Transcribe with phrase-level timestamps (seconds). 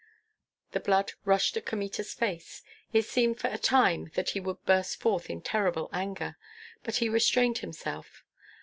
[0.71, 4.99] The blood rushed to Kmita's face; it seemed for a time that he would burst
[4.99, 6.37] forth in terrible anger,
[6.81, 8.23] but he restrained himself.